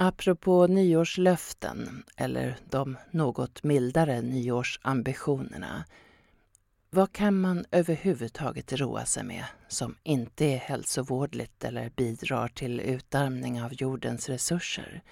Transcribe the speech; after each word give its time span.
Apropå 0.00 0.66
nyårslöften, 0.66 2.04
eller 2.16 2.56
de 2.70 2.96
något 3.10 3.62
mildare 3.62 4.22
nyårsambitionerna. 4.22 5.84
Vad 6.90 7.12
kan 7.12 7.40
man 7.40 7.64
överhuvudtaget 7.70 8.72
roa 8.72 9.04
sig 9.04 9.24
med 9.24 9.44
som 9.68 9.96
inte 10.02 10.44
är 10.44 10.56
hälsovårdligt 10.56 11.64
eller 11.64 11.90
bidrar 11.90 12.48
till 12.48 12.80
utarmning 12.80 13.62
av 13.62 13.74
jordens 13.74 14.28
resurser? 14.28 15.02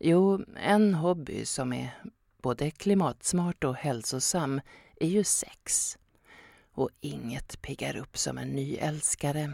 Jo, 0.00 0.44
en 0.62 0.94
hobby 0.94 1.44
som 1.44 1.72
är 1.72 2.02
både 2.42 2.70
klimatsmart 2.70 3.64
och 3.64 3.76
hälsosam 3.76 4.60
är 5.00 5.08
ju 5.08 5.24
sex. 5.24 5.98
Och 6.72 6.90
inget 7.00 7.62
piggar 7.62 7.96
upp 7.96 8.18
som 8.18 8.38
en 8.38 8.48
nyälskare. 8.48 9.52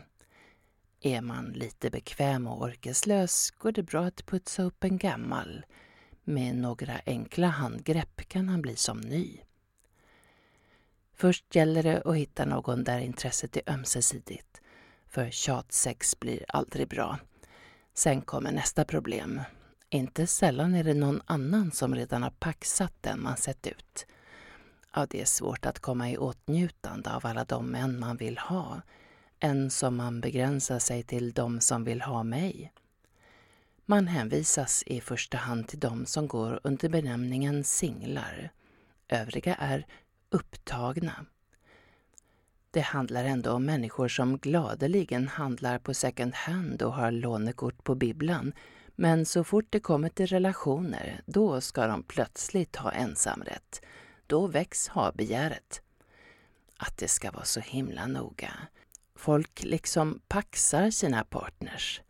Är 1.06 1.20
man 1.20 1.44
lite 1.44 1.90
bekväm 1.90 2.46
och 2.46 2.62
orkeslös 2.62 3.50
går 3.50 3.72
det 3.72 3.82
bra 3.82 4.04
att 4.04 4.26
putsa 4.26 4.62
upp 4.62 4.84
en 4.84 4.98
gammal. 4.98 5.64
Med 6.24 6.56
några 6.56 7.00
enkla 7.06 7.46
handgrepp 7.46 8.28
kan 8.28 8.48
han 8.48 8.62
bli 8.62 8.76
som 8.76 9.00
ny. 9.00 9.40
Först 11.14 11.54
gäller 11.54 11.82
det 11.82 12.02
att 12.04 12.16
hitta 12.16 12.44
någon 12.44 12.84
där 12.84 12.98
intresset 12.98 13.56
är 13.56 13.62
ömsesidigt. 13.66 14.60
För 15.08 15.30
tjatsex 15.30 16.20
blir 16.20 16.44
aldrig 16.48 16.88
bra. 16.88 17.18
Sen 17.94 18.22
kommer 18.22 18.52
nästa 18.52 18.84
problem. 18.84 19.40
Inte 19.90 20.26
sällan 20.26 20.74
är 20.74 20.84
det 20.84 20.94
någon 20.94 21.22
annan 21.24 21.72
som 21.72 21.94
redan 21.94 22.22
har 22.22 22.34
paxat 22.38 22.92
den 23.00 23.22
man 23.22 23.36
sett 23.36 23.66
ut. 23.66 24.06
Ja, 24.94 25.06
det 25.10 25.20
är 25.20 25.24
svårt 25.24 25.66
att 25.66 25.78
komma 25.78 26.10
i 26.10 26.16
åtnjutande 26.16 27.14
av 27.14 27.26
alla 27.26 27.44
de 27.44 27.66
män 27.66 28.00
man 28.00 28.16
vill 28.16 28.38
ha 28.38 28.82
än 29.40 29.70
som 29.70 29.96
man 29.96 30.20
begränsar 30.20 30.78
sig 30.78 31.02
till 31.02 31.32
de 31.32 31.60
som 31.60 31.84
vill 31.84 32.02
ha 32.02 32.22
mig. 32.22 32.72
Man 33.86 34.06
hänvisas 34.06 34.82
i 34.86 35.00
första 35.00 35.36
hand 35.36 35.68
till 35.68 35.80
de 35.80 36.06
som 36.06 36.28
går 36.28 36.60
under 36.64 36.88
benämningen 36.88 37.64
singlar. 37.64 38.50
Övriga 39.08 39.54
är 39.54 39.86
upptagna. 40.30 41.26
Det 42.70 42.80
handlar 42.80 43.24
ändå 43.24 43.52
om 43.52 43.64
människor 43.64 44.08
som 44.08 44.38
gladeligen 44.38 45.28
handlar 45.28 45.78
på 45.78 45.94
second 45.94 46.34
hand 46.34 46.82
och 46.82 46.92
har 46.92 47.10
lånekort 47.10 47.84
på 47.84 47.94
bibblan. 47.94 48.52
Men 48.96 49.26
så 49.26 49.44
fort 49.44 49.66
det 49.70 49.80
kommer 49.80 50.08
till 50.08 50.26
relationer, 50.26 51.22
då 51.26 51.60
ska 51.60 51.86
de 51.86 52.02
plötsligt 52.02 52.76
ha 52.76 52.92
ensamrätt. 52.92 53.82
Då 54.26 54.46
väcks 54.46 54.88
ha-begäret. 54.88 55.82
Att 56.76 56.98
det 56.98 57.08
ska 57.08 57.30
vara 57.30 57.44
så 57.44 57.60
himla 57.60 58.06
noga. 58.06 58.52
Folk 59.16 59.62
liksom 59.64 60.20
paxar 60.28 60.90
sina 60.90 61.24
partners. 61.24 62.00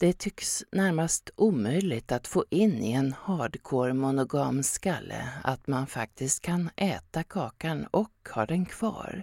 Det 0.00 0.12
tycks 0.12 0.64
närmast 0.72 1.30
omöjligt 1.36 2.12
att 2.12 2.26
få 2.26 2.44
in 2.50 2.84
i 2.84 2.92
en 2.92 3.12
hardcore 3.12 3.92
monogam 3.92 4.62
skalle 4.62 5.28
att 5.44 5.66
man 5.66 5.86
faktiskt 5.86 6.42
kan 6.42 6.70
äta 6.76 7.22
kakan 7.22 7.86
och 7.86 8.28
ha 8.34 8.46
den 8.46 8.66
kvar. 8.66 9.22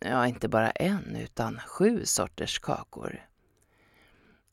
Ja, 0.00 0.26
inte 0.26 0.48
bara 0.48 0.70
en, 0.70 1.16
utan 1.16 1.60
sju 1.66 2.04
sorters 2.04 2.58
kakor. 2.58 3.20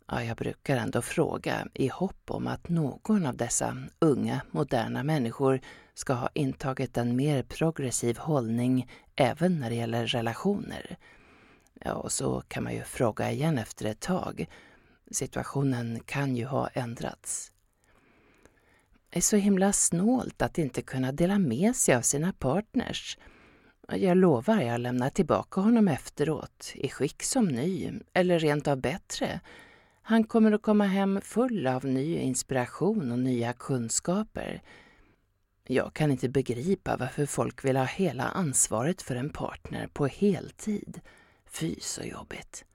Ja, 0.08 0.24
jag 0.24 0.38
brukar 0.38 0.78
ändå 0.78 1.02
fråga 1.02 1.68
i 1.74 1.88
hopp 1.88 2.32
om 2.32 2.48
att 2.48 2.70
någon 2.70 3.26
av 3.26 3.38
dessa 3.38 3.78
unga, 4.00 4.42
moderna 4.52 5.04
människor 5.04 5.62
ska 5.94 6.14
ha 6.14 6.30
intagit 6.34 6.98
en 6.98 7.16
mer 7.16 7.44
progressiv 7.44 8.18
hållning 8.18 8.92
även 9.16 9.60
när 9.60 9.70
det 9.70 9.76
gäller 9.76 10.08
relationer. 10.08 10.98
Ja, 11.80 11.94
och 11.94 12.12
så 12.12 12.42
kan 12.48 12.64
man 12.64 12.74
ju 12.74 12.84
fråga 12.84 13.32
igen 13.32 13.58
efter 13.58 13.86
ett 13.86 14.00
tag. 14.00 14.48
Situationen 15.12 16.00
kan 16.06 16.36
ju 16.36 16.46
ha 16.46 16.68
ändrats. 16.68 17.52
Det 19.10 19.20
är 19.20 19.22
så 19.22 19.36
himla 19.36 19.74
snålt 19.74 20.42
att 20.42 20.58
inte 20.58 20.82
kunna 20.82 21.12
dela 21.12 21.40
med 21.40 21.76
sig 21.76 21.96
av 21.96 22.02
sina 22.02 22.34
partners. 22.34 23.18
Jag 23.92 24.18
lovar, 24.18 24.62
jag 24.62 24.80
lämnar 24.80 25.10
tillbaka 25.10 25.62
honom 25.62 25.88
efteråt, 25.88 26.72
i 26.76 26.90
skick 26.90 27.24
som 27.24 27.46
ny, 27.46 27.92
eller 28.14 28.40
rent 28.40 28.68
av 28.68 28.78
bättre. 28.78 29.40
Han 30.02 30.24
kommer 30.24 30.52
att 30.52 30.62
komma 30.62 30.86
hem 30.86 31.22
full 31.22 31.68
av 31.68 31.86
ny 31.86 32.18
inspiration 32.18 33.12
och 33.12 33.20
nya 33.20 33.54
kunskaper. 33.54 34.62
Jag 35.68 35.94
kan 35.94 36.12
inte 36.12 36.30
begripa 36.30 36.98
varför 36.98 37.26
folk 37.26 37.66
vill 37.66 37.78
ha 37.78 37.86
hela 37.86 38.24
ansvaret 38.24 39.02
för 39.02 39.16
en 39.16 39.30
partner 39.30 39.88
på 39.94 40.08
heltid. 40.08 41.02
Fy 41.48 41.76
så 41.80 42.04
jobbigt. 42.04 42.66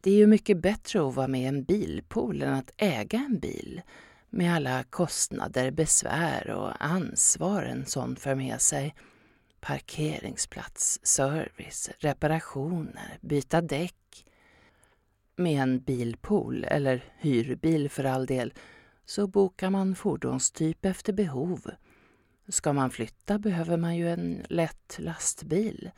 Det 0.00 0.10
är 0.10 0.16
ju 0.16 0.26
mycket 0.26 0.58
bättre 0.58 1.08
att 1.08 1.14
vara 1.14 1.28
med 1.28 1.40
i 1.40 1.44
en 1.44 1.64
bilpool 1.64 2.42
än 2.42 2.54
att 2.54 2.72
äga 2.76 3.18
en 3.18 3.38
bil 3.38 3.82
med 4.30 4.54
alla 4.54 4.82
kostnader, 4.82 5.70
besvär 5.70 6.50
och 6.50 6.84
ansvar 6.84 7.62
en 7.62 7.86
sån 7.86 8.16
för 8.16 8.34
med 8.34 8.60
sig. 8.60 8.94
Parkeringsplats, 9.60 11.00
service, 11.02 11.90
reparationer, 11.98 13.18
byta 13.20 13.60
däck. 13.60 13.94
Med 15.36 15.62
en 15.62 15.80
bilpool, 15.80 16.64
eller 16.64 17.04
hyrbil 17.18 17.90
för 17.90 18.04
all 18.04 18.26
del, 18.26 18.54
så 19.04 19.26
bokar 19.26 19.70
man 19.70 19.94
fordonstyp 19.94 20.84
efter 20.84 21.12
behov. 21.12 21.70
Ska 22.48 22.72
man 22.72 22.90
flytta 22.90 23.38
behöver 23.38 23.76
man 23.76 23.96
ju 23.96 24.10
en 24.10 24.46
lätt 24.48 24.96
lastbil. 24.98 25.90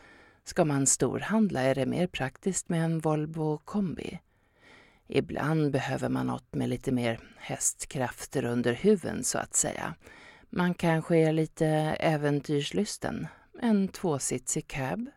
Ska 0.51 0.65
man 0.65 0.87
storhandla 0.87 1.61
är 1.61 1.75
det 1.75 1.87
mer 1.87 2.07
praktiskt 2.07 2.69
med 2.69 2.85
en 2.85 2.99
Volvo 2.99 3.59
kombi. 3.59 4.21
Ibland 5.09 5.71
behöver 5.71 6.09
man 6.09 6.27
något 6.27 6.55
med 6.55 6.69
lite 6.69 6.93
mer 6.93 7.21
hästkrafter 7.37 8.45
under 8.45 8.73
huven 8.73 9.25
så 9.25 9.39
att 9.39 9.55
säga. 9.55 9.95
Man 10.49 10.75
kanske 10.75 11.17
är 11.17 11.33
lite 11.33 11.67
äventyrslysten. 12.01 13.27
En 13.61 13.89
tvåsitsig 13.89 14.69
cab. 14.69 15.11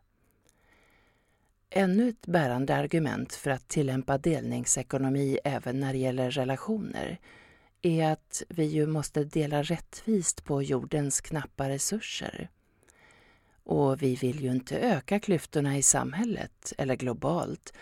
Ännu 1.70 2.10
ett 2.10 2.28
bärande 2.28 2.76
argument 2.76 3.34
för 3.34 3.52
att 3.52 3.68
tillämpa 3.68 4.18
delningsekonomi 4.18 5.40
även 5.44 5.80
när 5.80 5.94
det 5.94 6.00
gäller 6.00 6.32
relationer 6.32 7.20
är 7.82 8.12
att 8.12 8.44
vi 8.50 8.64
ju 8.64 8.88
måste 8.88 9.24
dela 9.24 9.64
rättvist 9.64 10.44
på 10.44 10.64
jordens 10.64 11.22
knappa 11.22 11.70
resurser. 11.70 12.50
Och 13.64 14.02
vi 14.02 14.16
vill 14.16 14.44
ju 14.44 14.52
inte 14.52 14.80
öka 14.80 15.20
klyftorna 15.20 15.78
i 15.78 15.82
samhället 15.82 16.74
eller 16.78 16.96
globalt. 16.96 17.74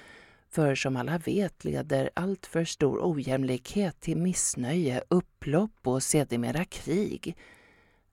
För 0.50 0.76
som 0.76 0.96
alla 0.96 1.18
vet 1.18 1.64
leder 1.64 2.10
allt 2.14 2.46
för 2.46 2.66
stor 2.66 3.00
ojämlikhet 3.02 4.00
till 4.00 4.18
missnöje, 4.18 5.04
upplopp 5.08 5.88
och 5.88 6.04
sedermera 6.04 6.66
krig. 6.66 7.36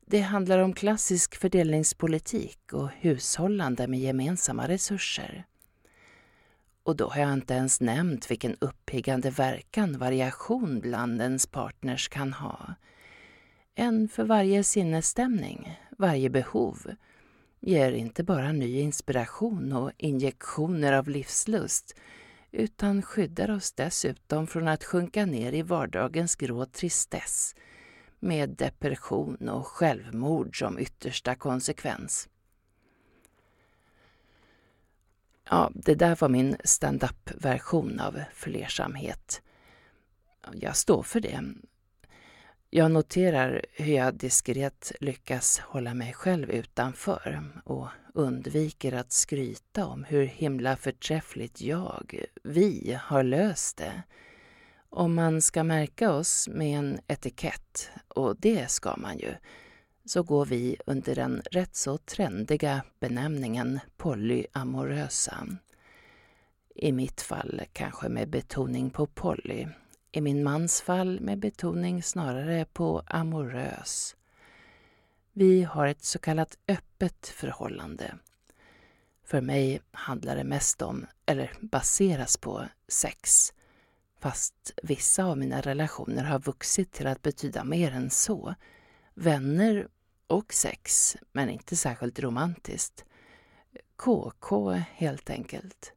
Det 0.07 0.21
handlar 0.21 0.59
om 0.59 0.73
klassisk 0.73 1.37
fördelningspolitik 1.37 2.73
och 2.73 2.91
hushållande 2.91 3.87
med 3.87 4.01
gemensamma 4.01 4.69
resurser. 4.69 5.45
Och 6.83 6.97
då 6.97 7.09
har 7.09 7.21
jag 7.21 7.33
inte 7.33 7.55
ens 7.55 7.81
nämnt 7.81 8.31
vilken 8.31 8.57
uppiggande 8.61 9.31
verkan 9.31 9.99
variation 9.99 10.81
bland 10.81 11.21
ens 11.21 11.47
partners 11.47 12.09
kan 12.09 12.33
ha. 12.33 12.75
En 13.75 14.09
för 14.09 14.25
varje 14.25 14.65
sinnesstämning, 14.65 15.79
varje 15.99 16.31
behov 16.31 16.79
ger 17.61 17.93
inte 17.93 18.25
bara 18.25 18.53
ny 18.53 18.81
inspiration 18.81 19.73
och 19.73 19.93
injektioner 19.97 20.93
av 20.93 21.09
livslust 21.09 21.95
utan 22.51 23.03
skyddar 23.03 23.51
oss 23.51 23.73
dessutom 23.73 24.47
från 24.47 24.69
att 24.69 24.85
sjunka 24.85 25.27
ner 25.27 25.53
i 25.53 25.63
vardagens 25.63 26.37
grå 26.37 26.67
tristess 26.67 27.55
med 28.21 28.51
depression 28.51 29.49
och 29.49 29.67
självmord 29.67 30.59
som 30.59 30.79
yttersta 30.79 31.35
konsekvens. 31.35 32.29
Ja, 35.51 35.71
det 35.75 35.95
där 35.95 36.17
var 36.17 36.29
min 36.29 36.57
stand-up-version 36.65 38.01
av 38.01 38.21
flersamhet. 38.33 39.43
Jag 40.53 40.77
står 40.77 41.03
för 41.03 41.21
det. 41.21 41.45
Jag 42.71 42.91
noterar 42.91 43.65
hur 43.73 43.95
jag 43.95 44.15
diskret 44.15 44.93
lyckas 45.01 45.59
hålla 45.59 45.95
mig 45.95 46.13
själv 46.13 46.51
utanför 46.51 47.51
och 47.65 47.89
undviker 48.15 48.93
att 48.93 49.13
skryta 49.13 49.87
om 49.87 50.05
hur 50.05 50.25
himla 50.25 50.77
förträffligt 50.77 51.61
jag, 51.61 52.25
vi, 52.45 52.99
har 53.03 53.23
löst 53.23 53.77
det. 53.77 54.03
Om 54.89 55.15
man 55.15 55.43
ska 55.43 55.65
märka 55.65 56.13
oss 56.13 56.49
med 56.49 56.79
en 56.79 56.99
etikett, 57.07 57.91
och 58.09 58.37
det 58.41 58.71
ska 58.71 58.97
man 58.97 59.19
ju, 59.19 59.35
så 60.05 60.23
går 60.23 60.47
vi 60.47 60.77
under 60.87 61.15
den 61.15 61.43
rätt 61.51 61.77
så 61.77 61.99
trendiga 61.99 62.83
benämningen 63.01 63.81
polyamorösa. 63.97 65.47
I 66.75 66.93
mitt 66.93 67.21
fall 67.21 67.63
kanske 67.73 68.09
med 68.09 68.29
betoning 68.29 68.91
på 68.91 69.07
poly 69.07 69.67
i 70.13 70.21
min 70.21 70.43
mans 70.43 70.81
fall 70.81 71.21
med 71.21 71.39
betoning 71.39 72.03
snarare 72.03 72.65
på 72.65 73.03
amorös. 73.07 74.17
Vi 75.33 75.63
har 75.63 75.87
ett 75.87 76.05
så 76.05 76.19
kallat 76.19 76.59
öppet 76.69 77.27
förhållande. 77.27 78.15
För 79.25 79.41
mig 79.41 79.81
handlar 79.91 80.37
det 80.37 80.45
mest 80.45 80.83
om, 80.83 81.07
eller 81.27 81.53
baseras 81.61 82.37
på, 82.37 82.69
sex. 82.89 83.53
Fast 84.21 84.73
vissa 84.83 85.25
av 85.25 85.39
mina 85.39 85.61
relationer 85.61 86.25
har 86.25 86.39
vuxit 86.39 86.93
till 86.93 87.07
att 87.07 87.23
betyda 87.23 87.65
mer 87.65 87.93
än 87.93 88.11
så. 88.11 88.55
Vänner 89.15 89.89
och 90.27 90.53
sex, 90.53 91.17
men 91.33 91.51
inte 91.51 91.77
särskilt 91.77 92.21
romantiskt. 92.21 93.05
KK 93.97 94.71
helt 94.73 95.31
enkelt. 95.31 95.93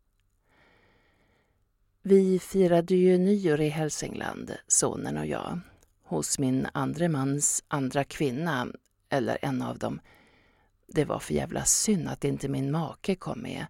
Vi 2.03 2.39
firade 2.39 2.95
ju 2.95 3.17
nyår 3.17 3.61
i 3.61 3.69
Hälsingland, 3.69 4.55
sonen 4.67 5.17
och 5.17 5.25
jag, 5.25 5.59
hos 6.03 6.39
min 6.39 6.67
andre 6.73 7.09
mans 7.09 7.63
andra 7.67 8.03
kvinna, 8.03 8.67
eller 9.09 9.37
en 9.41 9.61
av 9.61 9.77
dem. 9.77 9.99
Det 10.87 11.05
var 11.05 11.19
för 11.19 11.33
jävla 11.33 11.65
synd 11.65 12.07
att 12.07 12.23
inte 12.23 12.47
min 12.47 12.71
make 12.71 13.15
kom 13.15 13.41
med 13.41 13.65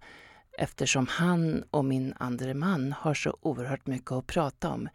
eftersom 0.57 1.07
han 1.07 1.63
och 1.71 1.85
min 1.85 2.13
andre 2.17 2.53
man 2.53 2.91
har 2.91 3.13
så 3.13 3.37
oerhört 3.41 3.87
mycket 3.87 4.11
att 4.11 4.27
prata 4.27 4.69
om. 4.69 4.89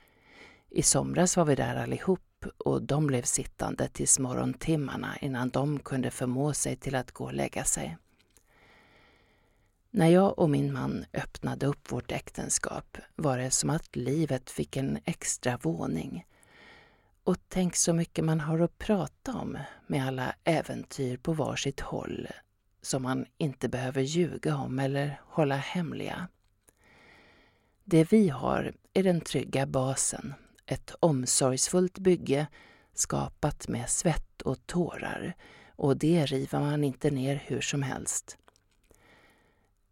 I 0.70 0.82
somras 0.82 1.36
var 1.36 1.44
vi 1.44 1.54
där 1.54 1.76
allihop 1.76 2.46
och 2.58 2.82
de 2.82 3.06
blev 3.06 3.22
sittande 3.22 3.88
tills 3.88 4.18
morgontimmarna 4.18 5.16
innan 5.20 5.50
de 5.50 5.78
kunde 5.78 6.10
förmå 6.10 6.52
sig 6.52 6.76
till 6.76 6.94
att 6.94 7.12
gå 7.12 7.24
och 7.24 7.34
lägga 7.34 7.64
sig. 7.64 7.96
När 9.90 10.08
jag 10.08 10.38
och 10.38 10.50
min 10.50 10.72
man 10.72 11.04
öppnade 11.12 11.66
upp 11.66 11.92
vårt 11.92 12.12
äktenskap 12.12 12.98
var 13.14 13.38
det 13.38 13.50
som 13.50 13.70
att 13.70 13.96
livet 13.96 14.50
fick 14.50 14.76
en 14.76 14.98
extra 15.04 15.56
våning. 15.56 16.26
Och 17.24 17.36
tänk 17.48 17.76
så 17.76 17.92
mycket 17.92 18.24
man 18.24 18.40
har 18.40 18.60
att 18.60 18.78
prata 18.78 19.34
om 19.34 19.58
med 19.86 20.06
alla 20.06 20.34
äventyr 20.44 21.16
på 21.16 21.32
varsitt 21.32 21.80
håll 21.80 22.28
som 22.82 23.02
man 23.02 23.26
inte 23.38 23.68
behöver 23.68 24.02
ljuga 24.02 24.56
om 24.56 24.78
eller 24.78 25.20
hålla 25.24 25.56
hemliga. 25.56 26.28
Det 27.84 28.12
vi 28.12 28.28
har 28.28 28.74
är 28.92 29.02
den 29.02 29.20
trygga 29.20 29.66
basen, 29.66 30.34
ett 30.66 30.94
omsorgsfullt 31.00 31.98
bygge 31.98 32.46
skapat 32.94 33.68
med 33.68 33.90
svett 33.90 34.42
och 34.42 34.66
tårar 34.66 35.34
och 35.68 35.96
det 35.96 36.26
river 36.26 36.60
man 36.60 36.84
inte 36.84 37.10
ner 37.10 37.42
hur 37.46 37.60
som 37.60 37.82
helst. 37.82 38.38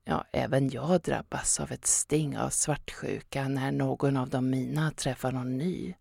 Ja, 0.05 0.25
även 0.33 0.71
jag 0.71 1.01
drabbas 1.01 1.61
av 1.61 1.73
ett 1.73 1.87
sting 1.87 2.39
av 2.39 2.51
svartsjuka 2.51 3.49
när 3.49 3.73
någon 3.73 4.17
av 4.17 4.29
de 4.29 4.51
mina 4.51 4.91
träffar 4.91 5.33
någon 5.33 5.59
ny. 5.59 5.95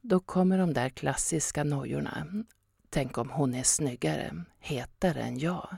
Då 0.00 0.20
kommer 0.20 0.58
de 0.58 0.74
där 0.74 0.88
klassiska 0.88 1.64
nojorna. 1.64 2.26
Tänk 2.90 3.18
om 3.18 3.30
hon 3.30 3.54
är 3.54 3.62
snyggare, 3.62 4.44
hetare 4.60 5.22
än 5.22 5.38
jag. 5.38 5.76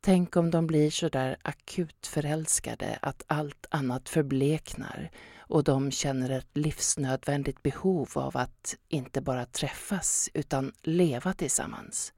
Tänk 0.00 0.36
om 0.36 0.50
de 0.50 0.66
blir 0.66 0.90
så 0.90 1.08
där 1.08 1.36
akut 1.42 2.06
förälskade 2.06 2.98
att 3.02 3.22
allt 3.26 3.66
annat 3.70 4.08
förbleknar 4.08 5.10
och 5.38 5.64
de 5.64 5.90
känner 5.90 6.30
ett 6.30 6.56
livsnödvändigt 6.56 7.62
behov 7.62 8.08
av 8.14 8.36
att 8.36 8.76
inte 8.88 9.20
bara 9.20 9.46
träffas 9.46 10.30
utan 10.34 10.72
leva 10.82 11.32
tillsammans. 11.32 12.12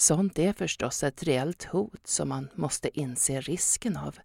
Sånt 0.00 0.38
är 0.38 0.52
förstås 0.52 1.02
ett 1.02 1.22
reellt 1.22 1.64
hot 1.64 2.06
som 2.06 2.28
man 2.28 2.48
måste 2.54 3.00
inse 3.00 3.40
risken 3.40 3.96
av. 3.96 4.18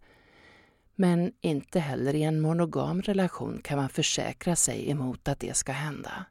Men 0.95 1.33
inte 1.41 1.79
heller 1.79 2.13
i 2.13 2.23
en 2.23 2.41
monogam 2.41 3.01
relation 3.01 3.61
kan 3.63 3.77
man 3.77 3.89
försäkra 3.89 4.55
sig 4.55 4.89
emot 4.89 5.27
att 5.27 5.39
det 5.39 5.57
ska 5.57 5.71
hända. 5.71 6.25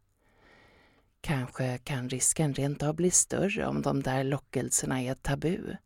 Kanske 1.21 1.79
kan 1.79 2.09
risken 2.09 2.55
rent 2.55 2.83
av 2.83 2.95
bli 2.95 3.11
större 3.11 3.67
om 3.67 3.83
de 3.83 4.03
där 4.03 4.25
lockelserna 4.25 5.03
är 5.03 5.15
tabu. 5.15 5.77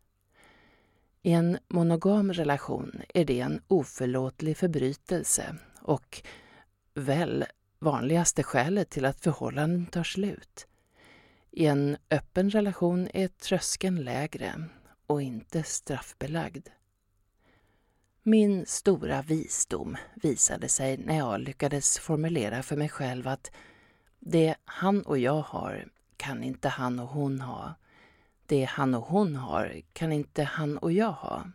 I 1.23 1.33
en 1.33 1.59
monogam 1.69 2.33
relation 2.33 3.03
är 3.15 3.25
det 3.25 3.41
en 3.41 3.63
oförlåtlig 3.69 4.57
förbrytelse 4.57 5.57
och 5.81 6.23
väl 6.95 7.45
vanligaste 7.79 8.43
skälet 8.43 8.91
till 8.91 9.05
att 9.05 9.21
förhållanden 9.21 9.87
tar 9.87 10.05
slut. 10.05 10.67
I 11.51 11.67
en 11.67 11.97
öppen 12.11 12.51
relation 12.51 13.09
är 13.15 13.29
tröskeln 13.29 14.05
lägre 14.05 14.65
och 15.07 15.23
inte 15.23 15.63
straffbelagd. 15.63 16.69
Min 18.23 18.67
stora 18.67 19.23
visdom 19.23 19.97
visade 20.15 20.69
sig 20.69 20.97
när 20.97 21.17
jag 21.19 21.41
lyckades 21.41 21.99
formulera 21.99 22.63
för 22.63 22.77
mig 22.77 22.89
själv 22.89 23.29
att 23.29 23.51
det 24.19 24.55
han 24.65 25.03
och 25.03 25.19
jag 25.19 25.43
har 25.43 25.89
kan 26.17 26.45
inte 26.45 26.69
han 26.69 26.99
och 26.99 27.09
hon 27.09 27.41
ha. 27.41 27.75
Det 28.47 28.65
han 28.65 28.95
och 28.95 29.03
hon 29.03 29.37
har 29.37 29.81
kan 29.93 30.13
inte 30.13 30.43
han 30.43 30.79
och 30.79 30.93
jag 30.93 31.13
ha. 31.13 31.47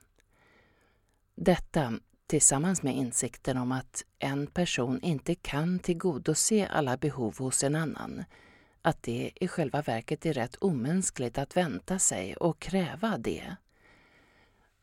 Detta 1.35 1.93
tillsammans 2.27 2.83
med 2.83 2.95
insikten 2.95 3.57
om 3.57 3.71
att 3.71 4.05
en 4.19 4.47
person 4.47 5.01
inte 5.01 5.35
kan 5.35 5.79
tillgodose 5.79 6.67
alla 6.67 6.97
behov 6.97 7.37
hos 7.37 7.63
en 7.63 7.75
annan, 7.75 8.23
att 8.85 9.03
det 9.03 9.31
i 9.35 9.47
själva 9.47 9.81
verket 9.81 10.25
är 10.25 10.33
rätt 10.33 10.55
omänskligt 10.61 11.37
att 11.37 11.57
vänta 11.57 11.99
sig 11.99 12.35
och 12.35 12.59
kräva 12.59 13.17
det. 13.17 13.55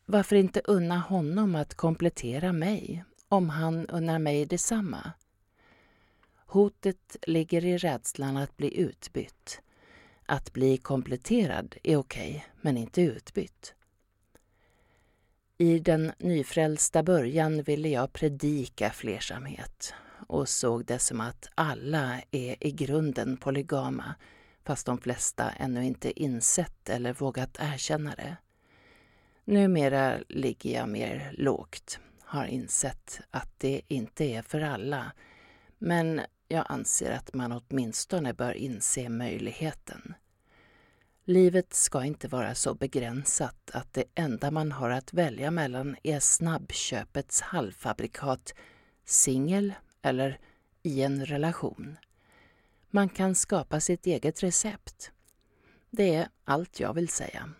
Varför 0.07 0.37
inte 0.37 0.61
unna 0.65 0.99
honom 0.99 1.55
att 1.55 1.75
komplettera 1.75 2.53
mig 2.53 3.05
om 3.29 3.51
han 3.51 3.87
unnar 3.87 4.19
mig 4.19 4.47
detsamma? 4.47 5.13
Hotet 6.47 7.17
ligger 7.23 7.65
i 7.65 7.79
rädslan 7.79 8.37
att 8.37 8.57
bli 8.57 8.81
utbytt. 8.81 9.61
Att 10.27 10.53
bli 10.53 10.77
kompletterad 10.77 11.77
är 11.83 11.97
okej, 11.97 12.47
men 12.61 12.77
inte 12.77 13.03
utbytt. 13.03 13.75
I 15.59 15.79
den 15.79 16.13
nyfrälsta 16.19 17.03
början 17.03 17.63
ville 17.63 17.89
jag 17.89 18.13
predika 18.13 18.91
flersamhet 18.91 19.95
och 20.31 20.49
såg 20.49 20.85
det 20.85 20.99
som 20.99 21.21
att 21.21 21.49
alla 21.55 22.21
är 22.31 22.67
i 22.67 22.71
grunden 22.71 23.37
polygama 23.37 24.15
fast 24.65 24.87
de 24.87 24.99
flesta 24.99 25.51
ännu 25.51 25.85
inte 25.85 26.23
insett 26.23 26.89
eller 26.89 27.13
vågat 27.13 27.57
erkänna 27.61 28.15
det. 28.15 28.37
Numera 29.45 30.19
ligger 30.29 30.75
jag 30.75 30.89
mer 30.89 31.33
lågt, 31.39 31.99
har 32.21 32.47
insett 32.47 33.21
att 33.31 33.53
det 33.59 33.81
inte 33.89 34.25
är 34.25 34.43
för 34.43 34.61
alla 34.61 35.13
men 35.79 36.21
jag 36.49 36.67
anser 36.69 37.11
att 37.11 37.35
man 37.35 37.53
åtminstone 37.53 38.35
bör 38.35 38.53
inse 38.53 39.09
möjligheten. 39.09 40.15
Livet 41.25 41.75
ska 41.75 42.05
inte 42.05 42.29
vara 42.29 42.55
så 42.55 42.75
begränsat 42.75 43.71
att 43.73 43.93
det 43.93 44.05
enda 44.15 44.51
man 44.51 44.73
har 44.73 44.91
att 44.91 45.13
välja 45.13 45.51
mellan 45.51 45.97
är 46.03 46.21
snabbköpets 46.21 47.41
halvfabrikat, 47.41 48.55
singel 49.05 49.75
eller 50.03 50.39
i 50.83 51.03
en 51.03 51.27
relation. 51.27 51.97
Man 52.91 53.09
kan 53.09 53.35
skapa 53.35 53.81
sitt 53.81 54.07
eget 54.07 54.43
recept. 54.43 55.11
Det 55.91 56.15
är 56.15 56.29
allt 56.45 56.81
jag 56.81 56.95
vill 56.95 57.09
säga. 57.09 57.51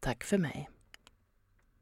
Tack 0.00 0.24
för 0.24 0.38
mig. 0.38 0.70